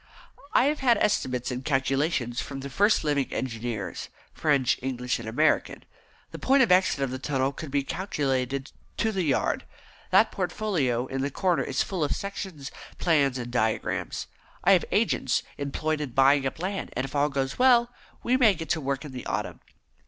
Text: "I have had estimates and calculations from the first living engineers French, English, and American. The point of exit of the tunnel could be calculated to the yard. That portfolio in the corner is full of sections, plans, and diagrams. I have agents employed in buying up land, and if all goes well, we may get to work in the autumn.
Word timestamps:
"I 0.53 0.63
have 0.63 0.79
had 0.79 0.97
estimates 0.97 1.51
and 1.51 1.63
calculations 1.63 2.41
from 2.41 2.61
the 2.61 2.71
first 2.71 3.03
living 3.03 3.31
engineers 3.31 4.09
French, 4.33 4.79
English, 4.81 5.19
and 5.19 5.29
American. 5.29 5.83
The 6.31 6.39
point 6.39 6.63
of 6.63 6.71
exit 6.71 7.01
of 7.03 7.11
the 7.11 7.19
tunnel 7.19 7.53
could 7.53 7.69
be 7.69 7.83
calculated 7.83 8.71
to 8.97 9.11
the 9.11 9.21
yard. 9.21 9.63
That 10.09 10.31
portfolio 10.31 11.05
in 11.05 11.21
the 11.21 11.29
corner 11.29 11.61
is 11.61 11.83
full 11.83 12.03
of 12.03 12.15
sections, 12.15 12.71
plans, 12.97 13.37
and 13.37 13.51
diagrams. 13.51 14.25
I 14.63 14.71
have 14.71 14.85
agents 14.91 15.43
employed 15.59 16.01
in 16.01 16.13
buying 16.13 16.47
up 16.47 16.57
land, 16.59 16.89
and 16.93 17.05
if 17.05 17.15
all 17.15 17.29
goes 17.29 17.59
well, 17.59 17.91
we 18.23 18.37
may 18.37 18.55
get 18.55 18.71
to 18.71 18.81
work 18.81 19.05
in 19.05 19.11
the 19.11 19.27
autumn. 19.27 19.59